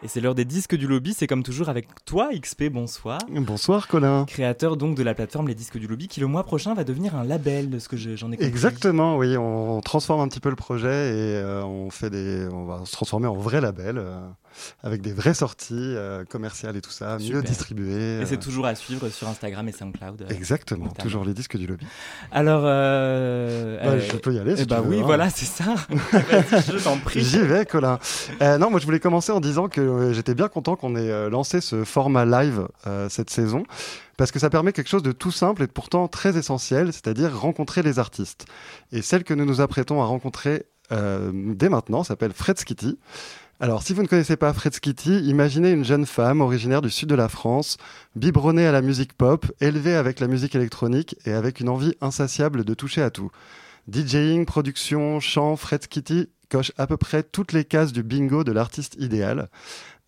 Et 0.00 0.06
c'est 0.06 0.20
l'heure 0.20 0.36
des 0.36 0.44
disques 0.44 0.76
du 0.76 0.86
lobby, 0.86 1.12
c'est 1.12 1.26
comme 1.26 1.42
toujours 1.42 1.68
avec 1.68 1.88
toi 2.04 2.28
XP, 2.32 2.68
bonsoir. 2.70 3.18
Bonsoir 3.28 3.88
Colin. 3.88 4.26
Créateur 4.26 4.76
donc 4.76 4.96
de 4.96 5.02
la 5.02 5.12
plateforme 5.12 5.48
Les 5.48 5.56
Disques 5.56 5.76
du 5.76 5.88
Lobby 5.88 6.06
qui 6.06 6.20
le 6.20 6.28
mois 6.28 6.44
prochain 6.44 6.72
va 6.72 6.84
devenir 6.84 7.16
un 7.16 7.24
label 7.24 7.68
de 7.68 7.80
ce 7.80 7.88
que 7.88 7.96
j'en 7.96 8.30
ai 8.30 8.36
compris. 8.36 8.46
Exactement, 8.46 9.16
oui, 9.16 9.36
on 9.36 9.80
transforme 9.80 10.20
un 10.20 10.28
petit 10.28 10.38
peu 10.38 10.50
le 10.50 10.56
projet 10.56 11.08
et 11.08 11.36
euh, 11.38 11.64
on 11.64 11.90
fait 11.90 12.10
des 12.10 12.46
on 12.52 12.64
va 12.64 12.84
se 12.84 12.92
transformer 12.92 13.26
en 13.26 13.34
vrai 13.34 13.60
label 13.60 13.98
euh, 13.98 14.20
avec 14.82 15.02
des 15.02 15.12
vraies 15.12 15.34
sorties 15.34 15.74
euh, 15.74 16.24
commerciales 16.24 16.76
et 16.76 16.80
tout 16.80 16.90
ça, 16.90 17.18
mieux 17.18 17.42
distribuées. 17.42 18.20
Et 18.20 18.26
c'est 18.26 18.38
toujours 18.38 18.66
à 18.66 18.74
suivre 18.74 19.08
sur 19.08 19.28
Instagram 19.28 19.68
et 19.68 19.72
SoundCloud. 19.72 20.26
Exactement, 20.30 20.88
toujours 20.88 21.24
les 21.24 21.34
disques 21.34 21.56
du 21.56 21.66
lobby. 21.66 21.86
Alors 22.32 22.62
bah, 22.62 23.98
je 23.98 24.16
peux 24.16 24.32
y 24.32 24.38
aller 24.38 24.56
si 24.56 24.62
eh 24.62 24.66
bah 24.66 24.82
oui, 24.84 25.00
hein. 25.00 25.04
voilà, 25.04 25.30
c'est 25.30 25.46
ça. 25.46 25.74
je 25.90 26.82
t'en 26.82 26.98
prie. 26.98 27.20
J'y 27.20 27.40
vais 27.40 27.64
Colin. 27.64 27.98
non, 28.40 28.70
moi 28.70 28.80
je 28.80 28.84
voulais 28.84 29.00
commencer 29.00 29.32
en 29.32 29.40
disant 29.40 29.68
que 29.68 29.80
euh, 29.80 30.12
j'étais 30.12 30.34
bien 30.34 30.48
content 30.48 30.76
qu'on 30.76 30.96
ait 30.96 31.10
euh, 31.10 31.30
lancé 31.30 31.60
ce 31.60 31.84
format 31.84 32.24
live 32.24 32.68
euh, 32.86 33.08
cette 33.08 33.30
saison 33.30 33.64
parce 34.16 34.32
que 34.32 34.38
ça 34.38 34.50
permet 34.50 34.72
quelque 34.72 34.88
chose 34.88 35.02
de 35.02 35.12
tout 35.12 35.30
simple 35.30 35.62
et 35.62 35.66
pourtant 35.66 36.08
très 36.08 36.36
essentiel, 36.36 36.92
c'est-à-dire 36.92 37.38
rencontrer 37.38 37.82
les 37.82 37.98
artistes. 37.98 38.46
Et 38.90 39.02
celle 39.02 39.22
que 39.22 39.34
nous 39.34 39.44
nous 39.44 39.60
apprêtons 39.60 40.02
à 40.02 40.06
rencontrer 40.06 40.66
dès 40.90 41.68
maintenant 41.68 42.02
s'appelle 42.02 42.32
Fred 42.32 42.58
Skitty. 42.58 42.98
Alors, 43.60 43.82
si 43.82 43.92
vous 43.92 44.02
ne 44.02 44.06
connaissez 44.06 44.36
pas 44.36 44.52
Fred 44.52 44.72
Skitty, 44.72 45.18
imaginez 45.24 45.72
une 45.72 45.84
jeune 45.84 46.06
femme 46.06 46.40
originaire 46.40 46.80
du 46.80 46.90
sud 46.90 47.08
de 47.08 47.16
la 47.16 47.28
France, 47.28 47.76
biberonnée 48.14 48.64
à 48.64 48.70
la 48.70 48.82
musique 48.82 49.14
pop, 49.14 49.46
élevée 49.60 49.96
avec 49.96 50.20
la 50.20 50.28
musique 50.28 50.54
électronique 50.54 51.16
et 51.24 51.32
avec 51.32 51.58
une 51.58 51.68
envie 51.68 51.96
insatiable 52.00 52.64
de 52.64 52.74
toucher 52.74 53.02
à 53.02 53.10
tout. 53.10 53.32
DJing, 53.88 54.46
production, 54.46 55.18
chant, 55.18 55.56
Fred 55.56 55.82
Skitty 55.82 56.28
coche 56.48 56.70
à 56.78 56.86
peu 56.86 56.96
près 56.96 57.24
toutes 57.24 57.52
les 57.52 57.64
cases 57.64 57.92
du 57.92 58.04
bingo 58.04 58.44
de 58.44 58.52
l'artiste 58.52 58.94
idéal. 59.00 59.48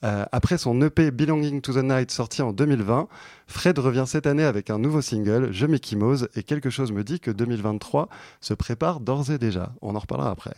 Euh, 0.04 0.24
après 0.32 0.56
son 0.56 0.80
EP 0.80 1.10
Belonging 1.10 1.60
to 1.60 1.74
the 1.74 1.82
Night 1.82 2.12
sorti 2.12 2.42
en 2.42 2.52
2020, 2.52 3.08
Fred 3.48 3.78
revient 3.80 4.04
cette 4.06 4.26
année 4.26 4.44
avec 4.44 4.70
un 4.70 4.78
nouveau 4.78 5.02
single, 5.02 5.48
Je 5.52 5.66
m'équimose, 5.66 6.28
et 6.36 6.44
quelque 6.44 6.70
chose 6.70 6.92
me 6.92 7.02
dit 7.02 7.18
que 7.18 7.32
2023 7.32 8.08
se 8.40 8.54
prépare 8.54 9.00
d'ores 9.00 9.30
et 9.30 9.38
déjà. 9.38 9.74
On 9.82 9.96
en 9.96 9.98
reparlera 9.98 10.30
après. 10.30 10.54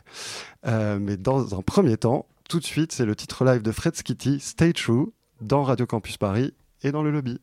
Euh, 0.66 0.98
mais 1.00 1.16
dans 1.16 1.58
un 1.58 1.62
premier 1.62 1.96
temps, 1.96 2.26
tout 2.48 2.60
de 2.60 2.64
suite, 2.64 2.92
c'est 2.92 3.04
le 3.04 3.16
titre 3.16 3.44
live 3.44 3.62
de 3.62 3.72
Fred 3.72 3.94
Skitty, 3.96 4.40
Stay 4.40 4.72
True, 4.72 5.12
dans 5.40 5.62
Radio 5.62 5.86
Campus 5.86 6.16
Paris 6.16 6.54
et 6.82 6.92
dans 6.92 7.02
le 7.02 7.10
lobby. 7.10 7.40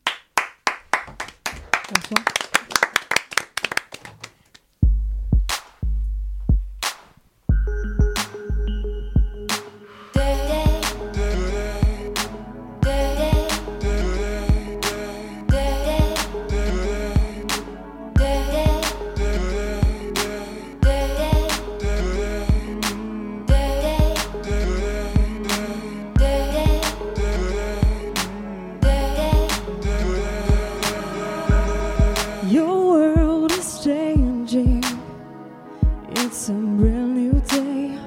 It's 36.32 36.48
a 36.48 36.52
brand 36.52 37.16
new 37.16 37.40
day. 37.48 37.98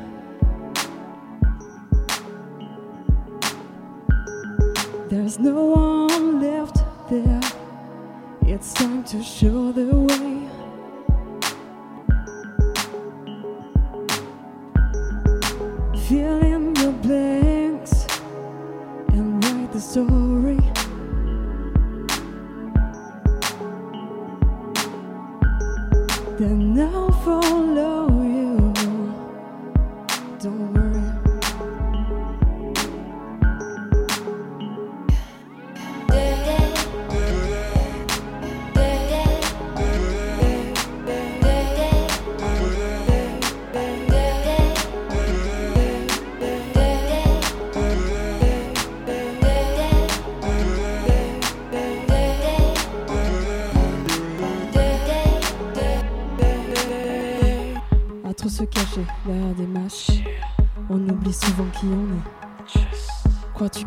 There's 5.10 5.40
no 5.40 5.66
one 5.66 6.40
left 6.40 6.78
there. 7.10 7.42
It's 8.44 8.72
time 8.74 9.04
to 9.12 9.22
show 9.22 9.74
the 9.74 9.94
way. 10.08 10.48
Fill 16.08 16.42
in 16.44 16.74
the 16.76 16.94
blanks 17.04 18.08
and 19.10 19.44
write 19.44 19.74
the 19.74 19.82
story. 19.82 20.60
Then 26.40 26.74
now 26.74 27.03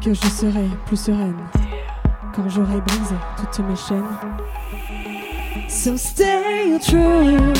que 0.00 0.14
je 0.14 0.26
serai 0.28 0.68
plus 0.86 0.96
sereine 0.96 1.34
quand 2.34 2.48
j'aurai 2.48 2.80
brisé 2.80 3.16
toutes 3.36 3.58
mes 3.66 3.76
chaînes? 3.76 4.04
So 5.68 5.96
stay 5.96 6.78
true, 6.78 7.52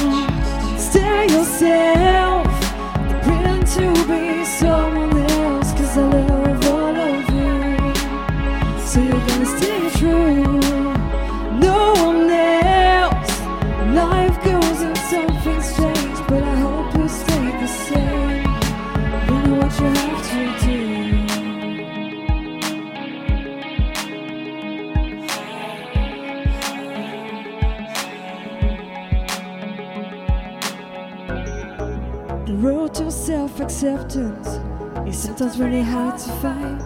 stay 0.79 1.27
yourself, 1.29 2.47
pretend 3.23 3.67
to 3.75 3.93
be 4.07 4.45
someone 4.45 5.17
else, 5.19 5.73
cause 5.73 5.99
I 5.99 6.03
love 6.03 6.67
all 6.71 6.97
of 6.97 7.29
you. 7.31 7.93
So 8.87 9.01
you're 9.01 9.27
gonna 9.27 9.45
stay 9.45 9.91
true, 9.99 10.61
acceptance 33.61 34.49
is 35.07 35.19
sometimes 35.19 35.59
really 35.59 35.81
hard 35.81 36.19
to 36.19 36.31
find. 36.43 36.83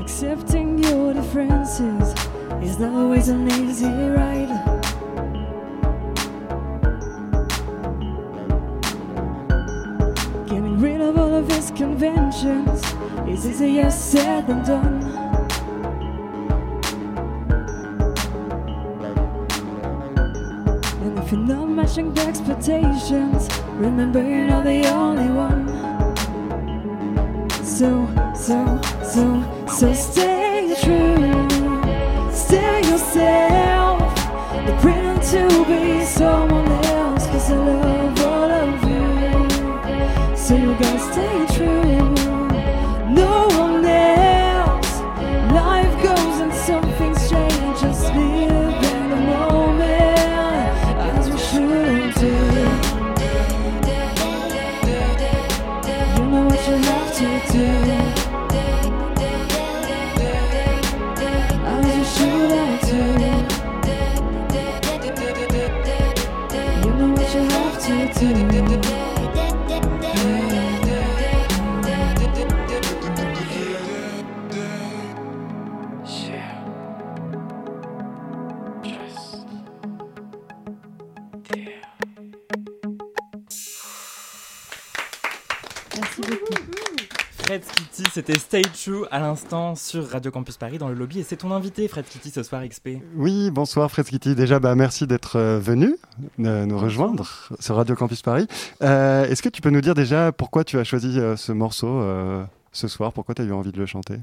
Accepting 0.00 0.78
your 0.78 1.14
differences 1.14 2.14
is 2.62 2.78
not 2.78 2.92
always 2.92 3.28
an 3.28 3.48
easy 3.48 3.86
ride. 3.86 4.48
Getting 10.46 10.80
rid 10.80 11.00
of 11.00 11.18
all 11.18 11.34
of 11.34 11.48
his 11.48 11.70
conventions 11.70 12.82
is 13.28 13.46
easier 13.46 13.90
said 13.90 14.46
than 14.46 14.64
done. 14.64 15.23
Matching 21.36 22.12
the 22.14 22.22
expectations. 22.22 23.48
Remember, 23.72 24.22
you're 24.22 24.46
not 24.46 24.64
the 24.64 24.86
only 24.88 25.30
one. 25.30 25.66
So, 27.64 28.06
so, 28.34 28.80
so, 29.02 29.66
so 29.66 29.92
stay 29.92 30.74
true. 30.82 31.48
Stay 32.32 32.82
yourself. 32.90 34.14
Pretend 34.80 35.22
to 35.22 35.64
be 35.66 36.04
someone 36.04 36.68
else. 36.68 37.26
Cause 37.26 37.50
I 37.50 37.56
love 37.56 38.20
all 38.20 38.50
of 38.50 38.84
you. 38.88 40.36
So 40.36 40.54
you 40.56 40.74
gotta 40.78 41.12
stay 41.12 41.43
to 57.24 57.52
do. 57.52 58.03
Fred 87.54 87.66
Kitty, 87.66 88.02
c'était 88.10 88.36
Stay 88.36 88.62
True 88.62 89.06
à 89.12 89.20
l'instant 89.20 89.76
sur 89.76 90.08
Radio 90.08 90.32
Campus 90.32 90.56
Paris 90.56 90.78
dans 90.78 90.88
le 90.88 90.94
lobby. 90.94 91.20
Et 91.20 91.22
c'est 91.22 91.36
ton 91.36 91.52
invité, 91.52 91.86
Fred 91.86 92.04
Kitty, 92.04 92.30
ce 92.30 92.42
soir 92.42 92.66
XP. 92.66 92.98
Oui, 93.14 93.52
bonsoir 93.52 93.88
Fred 93.92 94.06
Kitty. 94.06 94.34
Déjà, 94.34 94.58
bah, 94.58 94.74
merci 94.74 95.06
d'être 95.06 95.36
euh, 95.36 95.60
venu 95.60 95.94
euh, 96.40 96.66
nous 96.66 96.76
rejoindre 96.76 97.28
sur 97.60 97.76
Radio 97.76 97.94
Campus 97.94 98.22
Paris. 98.22 98.48
Euh, 98.82 99.26
Est-ce 99.26 99.40
que 99.40 99.48
tu 99.48 99.62
peux 99.62 99.70
nous 99.70 99.82
dire 99.82 99.94
déjà 99.94 100.32
pourquoi 100.32 100.64
tu 100.64 100.80
as 100.80 100.84
choisi 100.84 101.20
euh, 101.20 101.36
ce 101.36 101.52
morceau 101.52 102.00
euh, 102.00 102.42
ce 102.72 102.88
soir? 102.88 103.12
Pourquoi 103.12 103.36
tu 103.36 103.42
as 103.42 103.44
eu 103.44 103.52
envie 103.52 103.70
de 103.70 103.78
le 103.78 103.86
chanter? 103.86 104.16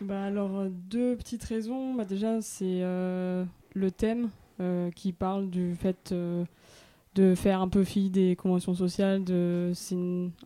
Bah 0.00 0.22
alors, 0.22 0.66
deux 0.70 1.16
petites 1.16 1.42
raisons. 1.42 1.94
Bah 1.94 2.04
déjà, 2.04 2.40
c'est 2.42 2.62
euh, 2.82 3.44
le 3.74 3.90
thème 3.90 4.28
euh, 4.60 4.88
qui 4.92 5.12
parle 5.12 5.50
du 5.50 5.74
fait 5.74 6.12
euh, 6.12 6.44
de 7.14 7.34
faire 7.34 7.60
un 7.60 7.68
peu 7.68 7.84
fi 7.84 8.10
des 8.10 8.36
conventions 8.36 8.74
sociales. 8.74 9.24
De, 9.24 9.72
c'est 9.74 9.96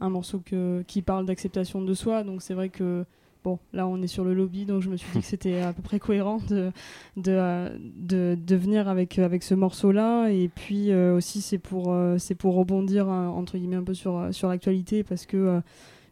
un 0.01 0.09
morceau 0.09 0.41
que, 0.45 0.83
qui 0.87 1.03
parle 1.03 1.27
d'acceptation 1.27 1.83
de 1.83 1.95
soi. 1.95 2.25
Donc 2.25 2.43
c'est 2.43 2.55
vrai 2.55 2.69
que, 2.69 3.05
bon, 3.45 3.59
là 3.73 3.87
on 3.87 4.03
est 4.03 4.07
sur 4.09 4.25
le 4.25 4.35
lobby, 4.35 4.65
donc 4.67 4.83
je 4.83 4.91
me 4.91 4.97
suis 4.97 5.09
dit 5.13 5.21
que 5.21 5.25
c'était 5.27 5.61
à 5.61 5.73
peu 5.73 5.83
près 5.83 5.99
cohérent 5.99 6.39
de, 6.49 6.73
de, 7.17 7.33
euh, 7.33 7.77
de, 7.97 8.37
de 8.45 8.57
venir 8.57 8.89
avec, 8.89 9.19
avec 9.19 9.43
ce 9.43 9.55
morceau-là. 9.55 10.29
Et 10.31 10.49
puis 10.49 10.91
euh, 10.91 11.17
aussi, 11.17 11.41
c'est 11.41 11.59
pour, 11.59 11.93
euh, 11.93 12.19
c'est 12.19 12.35
pour 12.35 12.55
rebondir, 12.57 13.09
hein, 13.09 13.29
entre 13.29 13.57
guillemets, 13.59 13.77
un 13.77 13.85
peu 13.85 13.95
sur, 13.95 14.17
euh, 14.19 14.33
sur 14.33 14.49
l'actualité 14.49 15.03
parce 15.05 15.27
que. 15.27 15.37
euh, 15.37 15.61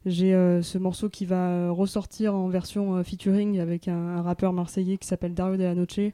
j'ai 0.06 0.34
euh, 0.34 0.60
ce 0.60 0.76
morceau 0.76 1.08
qui 1.08 1.24
va 1.24 1.48
euh, 1.48 1.72
ressortir 1.72 2.34
en 2.34 2.48
version 2.48 2.96
euh, 2.96 3.02
featuring 3.02 3.58
avec 3.58 3.88
un, 3.88 3.96
un 3.96 4.20
rappeur 4.20 4.52
marseillais 4.52 4.98
qui 4.98 5.08
s'appelle 5.08 5.32
Dario 5.32 5.56
De 5.56 5.62
La 5.62 5.74
Noche. 5.74 6.12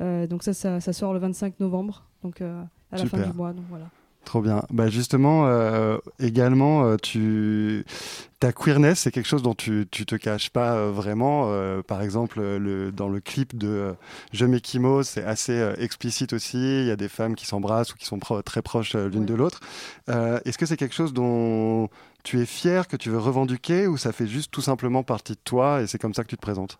Euh, 0.00 0.28
donc 0.28 0.44
ça, 0.44 0.54
ça, 0.54 0.78
ça 0.78 0.92
sort 0.92 1.12
le 1.12 1.18
25 1.18 1.58
novembre, 1.58 2.04
donc 2.22 2.40
euh, 2.40 2.62
à 2.92 2.98
la 2.98 3.06
fin 3.06 3.18
du 3.18 3.32
mois. 3.32 3.52
Donc 3.52 3.64
voilà. 3.68 3.86
Trop 4.24 4.40
bien. 4.40 4.62
Bah 4.70 4.88
justement, 4.88 5.48
euh, 5.48 5.98
également, 6.20 6.84
euh, 6.84 6.96
tu 6.96 7.84
ta 8.38 8.52
queerness, 8.52 9.00
c'est 9.00 9.10
quelque 9.10 9.26
chose 9.26 9.42
dont 9.42 9.54
tu 9.54 9.88
tu 9.90 10.06
te 10.06 10.14
caches 10.14 10.50
pas 10.50 10.74
euh, 10.76 10.92
vraiment. 10.92 11.50
Par 11.82 12.02
exemple, 12.02 12.40
le 12.40 12.92
dans 12.92 13.08
le 13.08 13.18
clip 13.20 13.58
de 13.58 13.94
Je 14.32 14.46
m'équimo, 14.46 15.02
c'est 15.02 15.24
assez 15.24 15.72
explicite 15.78 16.34
aussi. 16.34 16.56
Il 16.58 16.86
y 16.86 16.90
a 16.92 16.96
des 16.96 17.08
femmes 17.08 17.34
qui 17.34 17.46
s'embrassent 17.46 17.92
ou 17.94 17.96
qui 17.96 18.04
sont 18.04 18.20
pro- 18.20 18.42
très 18.42 18.62
proches 18.62 18.94
l'une 18.94 19.20
Ouais. 19.20 19.26
de 19.26 19.34
l'autre. 19.34 19.58
Est-ce 20.06 20.56
que 20.56 20.66
c'est 20.66 20.76
quelque 20.76 20.94
chose 20.94 21.12
dont 21.12 21.88
tu 22.22 22.40
es 22.40 22.46
fier, 22.46 22.86
que 22.86 22.96
tu 22.96 23.10
veux 23.10 23.18
revendiquer, 23.18 23.88
ou 23.88 23.96
ça 23.96 24.12
fait 24.12 24.28
juste 24.28 24.52
tout 24.52 24.62
simplement 24.62 25.02
partie 25.02 25.32
de 25.32 25.40
toi 25.42 25.82
et 25.82 25.88
c'est 25.88 25.98
comme 25.98 26.14
ça 26.14 26.22
que 26.22 26.28
tu 26.28 26.36
te 26.36 26.42
présentes? 26.42 26.78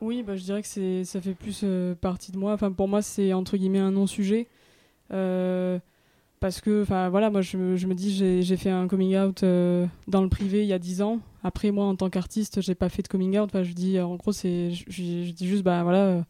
Oui, 0.00 0.22
bah, 0.22 0.36
je 0.36 0.42
dirais 0.44 0.62
que 0.62 1.02
ça 1.04 1.20
fait 1.20 1.34
plus 1.34 1.64
partie 2.00 2.30
de 2.30 2.38
moi. 2.38 2.52
Enfin, 2.52 2.70
pour 2.70 2.86
moi, 2.86 3.02
c'est 3.02 3.32
entre 3.32 3.56
guillemets 3.56 3.80
un 3.80 3.90
non-sujet. 3.90 4.48
Euh, 5.12 5.78
parce 6.40 6.60
que, 6.60 6.82
enfin, 6.82 7.08
voilà, 7.08 7.30
moi, 7.30 7.40
je, 7.40 7.56
me- 7.56 7.76
je 7.76 7.86
me 7.86 7.94
dis, 7.94 8.12
j'ai, 8.42 8.56
fait 8.56 8.70
un 8.70 8.88
coming 8.88 9.16
out 9.16 9.42
euh, 9.44 9.86
dans 10.08 10.22
le 10.22 10.28
privé 10.28 10.62
il 10.62 10.66
y 10.68 10.72
a 10.72 10.78
10 10.78 11.00
ans. 11.02 11.20
Après, 11.44 11.70
moi, 11.70 11.84
en 11.86 11.94
tant 11.94 12.10
qu'artiste, 12.10 12.60
j'ai 12.60 12.74
pas 12.74 12.88
fait 12.88 13.02
de 13.02 13.08
coming 13.08 13.38
out. 13.38 13.44
Enfin, 13.44 13.62
je 13.62 13.72
dis, 13.72 13.98
en 14.00 14.16
gros, 14.16 14.32
c'est, 14.32 14.72
je, 14.72 14.84
je- 14.88 15.30
dis 15.32 15.46
juste, 15.46 15.62
bah 15.62 15.82
voilà, 15.84 15.98
euh, 16.06 16.22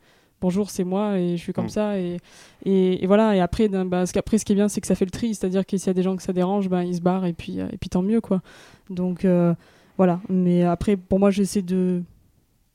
bonjour, 0.43 0.69
c'est 0.71 0.85
moi 0.85 1.19
et 1.19 1.37
je 1.39 1.43
suis 1.43 1.53
comme 1.55 1.67
Mm. 1.67 1.71
ça. 1.71 1.99
Et, 1.99 2.19
et, 2.67 3.03
et 3.03 3.07
voilà, 3.07 3.35
et 3.37 3.41
après, 3.41 3.69
bah, 3.69 4.05
ce 4.05 4.13
qu'après, 4.13 4.37
ce 4.37 4.45
qui 4.45 4.53
est 4.53 4.57
bien, 4.57 4.69
c'est 4.69 4.81
que 4.83 4.87
ça 4.87 4.95
fait 4.95 5.07
le 5.07 5.11
tri. 5.11 5.35
C'est-à-dire 5.35 5.65
que 5.65 5.77
s'il 5.79 5.87
y 5.87 5.91
a 5.91 5.95
des 5.95 6.03
gens 6.03 6.15
que 6.17 6.23
ça 6.23 6.33
dérange, 6.35 6.69
bah, 6.69 6.85
ils 6.85 6.97
se 6.97 7.01
barrent 7.01 7.25
et 7.25 7.33
puis, 7.33 7.59
et 7.59 7.79
puis 7.81 7.89
tant 7.89 8.03
mieux, 8.03 8.21
quoi. 8.21 8.43
Donc, 8.91 9.25
euh, 9.25 9.55
voilà. 9.97 10.21
Mais 10.29 10.63
après, 10.65 10.97
pour 10.99 11.19
moi, 11.21 11.31
j'essaie 11.31 11.63
de 11.63 12.03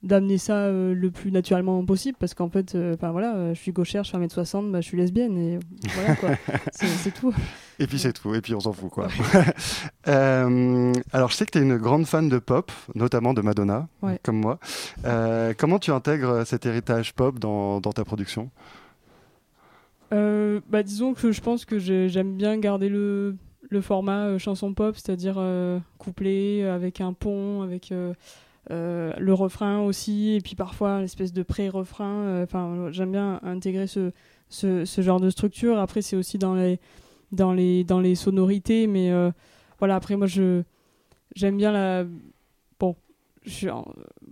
d'amener 0.04 0.38
ça 0.38 0.54
euh, 0.66 0.94
le 0.94 1.10
plus 1.10 1.32
naturellement 1.32 1.84
possible 1.84 2.18
parce 2.20 2.34
qu'en 2.36 2.50
fait 2.50 2.76
euh, 2.76 2.94
enfin 2.94 3.12
voilà 3.12 3.36
euh, 3.36 3.54
je 3.56 3.60
suis 3.60 3.72
gauchère 3.72 4.04
je 4.04 4.12
fais 4.12 4.18
1m60 4.18 4.72
bah, 4.72 4.80
je 4.80 4.86
suis 4.86 4.96
lesbienne 4.98 5.38
et 5.38 5.60
voilà 5.96 6.16
quoi 6.16 6.30
c'est 6.72 6.86
c'est 6.86 7.12
tout 7.12 7.34
Et 7.80 7.88
puis 7.88 7.98
c'est 7.98 8.14
tout, 8.14 8.34
et 8.36 8.42
puis 8.42 8.54
on 8.54 8.60
s'en 8.60 8.74
fout 8.74 8.90
quoi. 8.92 9.08
Euh, 10.08 10.94
alors 11.12 11.30
je 11.30 11.36
sais 11.36 11.46
que 11.46 11.52
tu 11.52 11.58
es 11.58 11.62
une 11.62 11.78
grande 11.78 12.06
fan 12.06 12.30
de 12.30 12.38
pop, 12.40 12.72
notamment 12.96 13.34
de 13.34 13.42
Madonna, 13.42 13.88
Ouais. 14.02 14.20
comme 14.24 14.38
moi. 14.40 14.58
Euh, 15.06 15.54
comment 15.58 15.80
tu 15.80 15.92
intègres 15.92 16.46
cet 16.48 16.66
héritage 16.66 17.14
pop 17.14 17.40
dans, 17.40 17.82
dans 17.82 17.92
ta 17.92 18.06
production? 18.06 18.50
Euh, 20.14 20.62
bah 20.70 20.84
disons 20.84 21.14
que 21.14 21.32
je 21.34 21.42
pense 21.42 21.66
que 21.66 21.80
j'ai- 21.80 22.08
j'aime 22.08 22.38
bien 22.38 22.58
garder 22.58 22.88
le 22.90 23.36
le 23.70 23.82
format 23.82 24.28
euh, 24.28 24.38
chanson 24.38 24.74
pop 24.74 24.96
c'est-à-dire 24.96 25.36
euh, 25.38 25.80
couplet 25.98 26.64
euh, 26.64 26.74
avec 26.74 27.02
un 27.02 27.12
pont 27.12 27.62
avec 27.64 27.92
le 28.70 29.34
refrain 29.34 29.80
aussi 29.80 30.34
et 30.36 30.42
puis 30.42 30.56
parfois 30.56 31.02
l'espèce 31.02 31.34
de 31.34 31.44
pré-refrain 31.44 32.14
euh, 32.24 32.44
enfin 32.44 32.90
j'aime 32.92 33.12
bien 33.12 33.40
intégrer 33.44 33.88
ce, 33.88 34.12
ce 34.50 34.86
ce 34.86 35.02
genre 35.02 35.20
de 35.20 35.30
structure. 35.30 35.78
Après 35.80 36.02
c'est 36.02 36.16
aussi 36.16 36.38
dans 36.38 36.56
les 36.56 36.80
dans 37.32 37.54
les 37.54 37.84
dans 37.84 38.00
les 38.00 38.16
sonorités 38.16 38.88
mais 38.88 39.12
euh, 39.12 39.32
voilà 39.80 39.96
après 39.96 40.16
moi 40.16 40.28
je 40.28 40.64
j'aime 41.36 41.58
bien 41.58 41.72
la 41.72 42.06
bon 42.80 42.96
je 43.44 43.52
suis 43.52 43.70
en- 43.70 43.86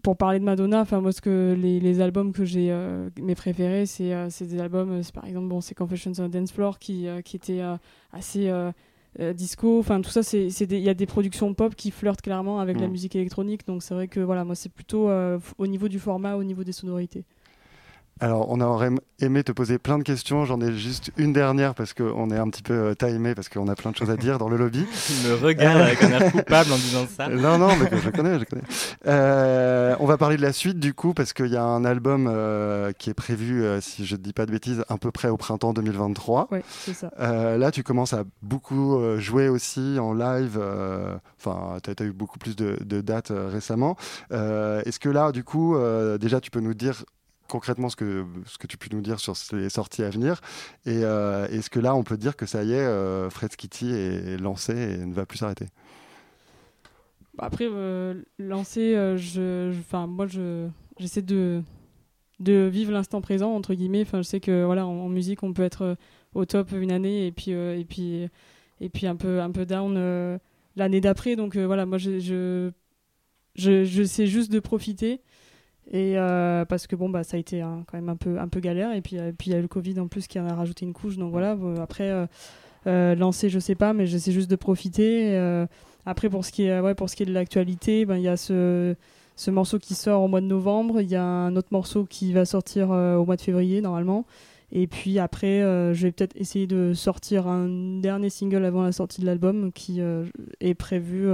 pour 0.04 0.18
parler 0.18 0.40
de 0.40 0.44
Madonna 0.46 0.81
enfin 0.81 1.02
moi 1.02 1.12
ce 1.12 1.22
que 1.22 1.56
les, 1.60 1.80
les 1.80 2.02
albums 2.02 2.31
que 2.34 2.46
j'ai 2.46 2.72
euh, 2.72 3.10
mes 3.22 3.36
préférés 3.36 3.86
c'est 3.86 4.14
euh, 4.14 4.30
des 4.42 4.60
albums 4.60 4.92
euh, 4.92 5.02
par 5.14 5.26
exemple 5.26 5.48
bon 5.48 5.62
c'est 5.62 5.76
Confessions 5.76 6.12
on 6.20 6.30
Dance 6.30 6.52
Floor 6.52 6.80
qui 6.80 7.08
euh, 7.08 7.22
qui 7.22 7.36
était 7.38 7.62
euh, 7.62 7.76
assez 8.12 8.50
euh, 9.20 9.34
disco 9.34 9.80
enfin 9.80 10.02
tout 10.02 10.10
ça 10.10 10.24
c'est 10.24 10.48
il 10.48 10.80
y 10.80 10.90
a 10.90 10.94
des 10.94 11.06
productions 11.06 11.54
pop 11.54 11.74
qui 11.76 11.92
flirtent 11.92 12.22
clairement 12.22 12.60
avec 12.60 12.80
la 12.80 12.88
Mm. 12.88 12.92
musique 12.92 13.16
électronique 13.16 13.66
donc 13.66 13.82
c'est 13.84 13.94
vrai 13.94 14.08
que 14.08 14.20
voilà 14.20 14.44
moi 14.44 14.56
c'est 14.56 14.72
plutôt 14.72 15.10
euh, 15.10 15.40
au 15.58 15.68
niveau 15.68 15.88
du 15.88 16.00
format 16.00 16.36
au 16.36 16.44
niveau 16.44 16.64
des 16.64 16.72
sonorités 16.74 17.24
Alors 18.22 18.50
on 18.50 18.62
aurait 18.62 18.92
aimé 19.20 19.44
te 19.44 19.52
poser 19.52 19.78
plein 19.78 19.98
de 19.98 20.04
questions, 20.04 20.46
j'en 20.46 20.62
ai 20.62 20.72
juste 20.74 21.12
une 21.18 21.34
dernière 21.34 21.76
parce 21.76 21.94
qu'on 21.94 22.30
est 22.32 22.38
un 22.38 22.50
petit 22.50 22.64
peu 22.64 22.74
euh, 22.74 22.94
timé, 22.96 23.36
parce 23.36 23.50
qu'on 23.50 23.68
a 23.68 23.76
plein 23.76 23.92
de 23.92 23.98
choses 23.98 24.10
à 24.10 24.16
dire 24.16 24.38
dans 24.38 24.48
le 24.48 24.56
lobby. 24.56 24.86
Il 25.24 25.30
me 25.30 25.36
regarde 25.36 25.82
avec 25.82 26.02
un 26.02 26.12
air 26.12 26.32
coupable 26.32 26.72
en 26.72 26.78
disant 26.78 27.06
ça. 27.14 27.28
Non, 27.36 27.58
non, 27.58 27.68
mais 27.76 27.90
je 28.02 28.10
connais, 28.12 28.40
je 28.40 28.46
connais. 28.46 28.62
Euh, 29.06 29.96
on 30.00 30.06
va 30.06 30.18
parler 30.18 30.38
de 30.38 30.42
la 30.42 30.54
suite 30.54 30.80
du 30.80 30.94
coup, 30.94 31.14
parce 31.14 31.34
qu'il 31.34 31.48
y 31.48 31.58
a 31.58 31.64
un 31.64 31.84
album 31.84 32.28
euh, 32.32 32.94
qui 32.94 33.10
est 33.10 33.14
prévu, 33.14 33.64
euh, 33.64 33.82
si 33.82 34.06
je 34.06 34.16
ne 34.16 34.22
dis 34.22 34.32
pas 34.32 34.46
de 34.46 34.52
bêtises, 34.52 34.86
à 34.88 34.98
peu 34.98 35.12
près 35.12 35.28
au 35.28 35.36
printemps 35.38 35.74
2023. 35.74 36.48
ouais 36.52 36.64
c'est 36.68 36.94
ça 36.94 37.12
Euh, 37.20 37.58
là, 37.58 37.72
tu 37.72 37.84
commences 37.84 38.14
à 38.14 38.24
beaucoup 38.42 38.96
euh, 38.98 39.20
jouer 39.20 39.50
aussi 39.50 39.98
en 40.00 40.14
live. 40.14 40.57
euh, 40.57 41.16
Enfin, 41.40 41.78
tu 41.84 41.92
as, 42.02 42.06
eu 42.06 42.12
beaucoup 42.14 42.40
plus 42.40 42.56
de, 42.56 42.78
de 42.84 43.02
dates 43.02 43.31
euh, 43.31 43.50
récemment. 43.52 43.98
Euh, 44.31 44.81
Est-ce 44.86 45.00
que 45.00 45.10
là, 45.10 45.31
du 45.31 45.44
coup, 45.44 45.76
euh, 45.76 46.18
déjà, 46.18 46.40
tu 46.42 46.50
peux 46.50 46.60
nous 46.62 46.74
dire 46.74 47.04
concrètement 47.47 47.90
ce 47.90 47.95
que, 47.95 48.25
ce 48.45 48.57
que 48.57 48.68
tu 48.68 48.78
peux 48.78 48.87
nous 48.95 49.02
dire 49.02 49.19
sur 49.19 49.33
les 49.54 49.69
sorties 49.69 50.04
à 50.04 50.09
venir 50.09 50.42
Et 50.85 51.04
euh, 51.04 51.47
est-ce 51.49 51.69
que 51.69 51.80
là, 51.80 51.95
on 51.95 52.04
peut 52.04 52.18
dire 52.18 52.35
que 52.35 52.45
ça 52.45 52.64
y 52.64 52.73
est, 52.73 52.80
euh, 52.80 53.30
Fred 53.30 53.56
Kitty 53.56 53.92
est 53.92 54.37
lancé 54.37 54.73
et 54.73 54.97
ne 55.06 55.14
va 55.14 55.25
plus 55.25 55.37
s'arrêter? 55.40 55.68
Après, 57.37 57.66
euh, 57.69 58.14
euh, 58.40 59.18
je, 59.18 59.71
je- 59.71 60.06
moi, 60.07 60.28
je, 60.28 60.68
j'essaie 60.99 61.21
de, 61.21 61.61
de 62.40 62.69
vivre 62.71 62.92
l'instant 62.94 63.21
présent 63.21 63.54
entre 63.56 63.73
guillemets. 63.75 64.06
Je 64.11 64.21
sais 64.23 64.40
que 64.42 64.66
voilà, 64.66 64.87
en, 64.87 65.09
musique, 65.09 65.44
on 65.44 65.54
peut 65.54 65.64
être 65.64 65.97
au 66.35 66.45
top 66.45 66.71
une 66.73 66.92
année 66.92 67.28
et 67.28 67.31
puis 67.31 67.52
et 67.52 67.85
puis 67.90 68.30
et 68.81 68.90
puis 68.90 69.07
un 69.07 69.16
peu 69.18 69.42
un 69.42 69.52
peu 69.52 69.66
down 69.66 70.40
l'année 70.78 71.02
d'après. 71.02 71.35
Donc 71.35 71.57
voilà, 71.57 71.85
moi, 71.85 71.97
je, 71.97 72.19
je 72.19 72.71
je 73.56 73.85
je 73.85 74.04
sais 74.04 74.28
juste 74.28 74.52
de 74.52 74.59
profiter. 74.59 75.21
Et 75.92 76.18
euh, 76.18 76.65
parce 76.65 76.87
que 76.87 76.95
bon 76.95 77.09
bah 77.09 77.23
ça 77.23 77.37
a 77.37 77.39
été 77.39 77.61
hein, 77.61 77.83
quand 77.85 77.97
même 77.97 78.09
un 78.09 78.15
peu 78.15 78.39
un 78.39 78.47
peu 78.47 78.59
galère 78.59 78.92
et 78.94 79.01
puis 79.01 79.19
euh, 79.19 79.31
puis 79.37 79.51
il 79.51 79.54
y 79.54 79.56
a 79.56 79.59
eu 79.59 79.61
le 79.61 79.68
Covid 79.68 79.99
en 79.99 80.07
plus 80.07 80.25
qui 80.25 80.39
en 80.39 80.47
a 80.47 80.54
rajouté 80.56 80.83
une 80.83 80.94
couche 80.94 81.18
donc 81.18 81.31
voilà 81.31 81.56
bon, 81.56 81.80
après 81.80 82.09
euh, 82.09 82.25
euh, 82.87 83.13
lancer 83.13 83.49
je 83.49 83.59
sais 83.59 83.75
pas 83.75 83.94
mais 83.94 84.07
j'essaie 84.07 84.31
juste 84.31 84.49
de 84.49 84.56
profiter 84.56 85.35
euh, 85.35 85.68
après, 86.07 86.30
pour 86.30 86.45
ce 86.45 86.51
qui 86.51 86.63
est, 86.65 86.80
ouais, 86.80 86.94
pour 86.94 87.09
ce 87.09 87.15
qui 87.15 87.23
est 87.23 87.25
de 87.25 87.33
l'actualité, 87.33 88.06
ben, 88.06 88.18
il 88.18 88.21
y 88.21 88.27
a 88.27 88.37
ce, 88.37 88.95
ce 89.35 89.49
morceau 89.49 89.80
qui 89.80 89.95
sort 89.95 90.21
au 90.21 90.27
mois 90.27 90.39
de 90.39 90.45
novembre. 90.45 91.01
Il 91.01 91.09
y 91.09 91.15
a 91.15 91.23
un 91.23 91.56
autre 91.56 91.69
morceau 91.71 92.06
qui 92.06 92.31
va 92.31 92.45
sortir 92.45 92.92
au 92.92 93.25
mois 93.25 93.35
de 93.35 93.42
février, 93.42 93.81
normalement. 93.81 94.23
Et 94.71 94.85
puis 94.85 95.18
après, 95.18 95.61
je 95.61 95.99
vais 96.04 96.11
peut-être 96.11 96.35
essayer 96.35 96.68
de 96.68 96.94
sortir 96.94 97.47
un 97.47 97.99
dernier 98.01 98.30
single 98.30 98.65
avant 98.65 98.83
la 98.83 98.92
sortie 98.92 99.19
de 99.19 99.25
l'album 99.25 99.71
qui 99.71 99.99
est 100.59 100.75
prévu, 100.75 101.27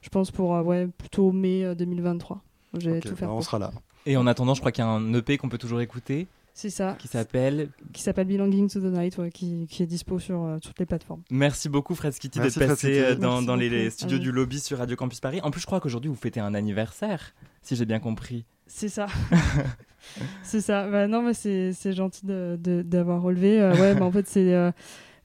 je 0.00 0.08
pense, 0.08 0.30
pour 0.30 0.50
ouais, 0.64 0.86
plutôt 0.86 1.32
mai 1.32 1.64
euh, 1.64 1.74
2023. 1.74 2.40
Je 2.78 2.90
vais 2.90 2.98
Ok, 2.98 3.02
tout 3.04 3.16
faire 3.16 3.28
bah, 3.28 3.34
on 3.34 3.40
sera 3.40 3.58
là. 3.58 3.72
Et 4.06 4.16
en 4.16 4.26
attendant, 4.26 4.54
je 4.54 4.60
crois 4.60 4.72
qu'il 4.72 4.82
y 4.84 4.86
a 4.86 4.90
un 4.90 5.12
EP 5.14 5.36
qu'on 5.36 5.48
peut 5.48 5.58
toujours 5.58 5.80
écouter 5.80 6.28
C'est 6.54 6.70
ça, 6.70 6.96
qui 6.98 7.08
s'appelle. 7.08 7.68
qui 7.92 8.02
s'appelle 8.02 8.26
Belonging 8.28 8.70
to 8.70 8.80
the 8.80 8.84
Night, 8.84 9.18
ouais, 9.18 9.30
qui, 9.30 9.66
qui 9.68 9.82
est 9.82 9.86
dispo 9.86 10.18
sur 10.18 10.44
euh, 10.44 10.58
toutes 10.58 10.78
les 10.78 10.86
plateformes. 10.86 11.22
Merci 11.30 11.68
beaucoup, 11.68 11.94
Fred 11.94 12.12
Skitty, 12.12 12.38
d'être 12.38 12.58
passé 12.66 12.98
euh, 13.00 13.14
dans, 13.16 13.56
les, 13.56 13.90
studios 13.90 14.18
Ah 14.20 14.22
du 14.22 14.32
lobby 14.32 14.60
sur 14.60 14.78
Radio 14.78 14.96
Campus 14.96 15.20
Paris. 15.20 15.40
En 15.42 15.50
plus, 15.50 15.60
je 15.60 15.66
crois 15.66 15.80
qu'aujourd'hui, 15.80 16.08
vous 16.08 16.16
fêtez 16.16 16.40
un 16.40 16.54
anniversaire, 16.54 17.34
si 17.62 17.74
j'ai 17.76 17.84
bien 17.84 17.98
compris. 17.98 18.44
C'est 18.68 18.88
ça. 18.88 19.06
c'est 20.42 20.60
ça. 20.60 20.88
Bah, 20.88 21.06
non, 21.06 21.22
mais 21.22 21.34
c'est 21.34 21.72
c'est 21.72 21.92
gentil 21.92 22.26
de- 22.26 22.58
de- 22.60 22.82
d'avoir 22.82 23.22
relevé. 23.22 23.60
Euh, 23.60 23.74
ouais, 23.76 23.94
bah, 23.98 24.04
en 24.04 24.10
fait, 24.12 24.26
c'est 24.26 24.54
euh, 24.54 24.70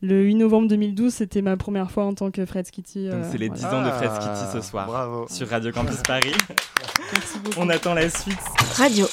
le 0.02 0.24
8 0.24 0.36
novembre 0.36 0.68
2012, 0.68 1.14
c'était 1.14 1.42
ma 1.42 1.58
première 1.58 1.92
fois 1.92 2.06
en 2.06 2.14
tant 2.14 2.32
que 2.32 2.46
Fred 2.46 2.66
Skitty. 2.66 3.06
Donc, 3.06 3.14
euh, 3.14 3.28
c'est 3.32 3.38
les 3.38 3.48
voilà. 3.50 3.62
10 3.62 3.66
ans 3.76 3.82
de 3.86 3.90
Fred 3.92 4.10
Ah, 4.14 4.36
Skitty 4.36 4.52
ce 4.62 4.68
soir 4.70 4.88
Bravo. 4.88 5.28
sur 5.30 5.48
Radio 5.48 5.72
Campus 5.72 5.98
Paris. 6.06 6.34
Merci 7.14 7.40
beaucoup. 7.44 7.60
On 7.60 7.70
attend 7.70 7.94
la 7.94 8.10
suite. 8.10 8.38
Radio. 8.78 9.06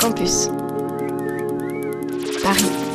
Campus. 0.00 0.48
Paris. 2.42 2.91